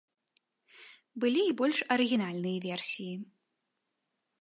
[1.25, 3.15] Былі і больш арыгінальныя версіі.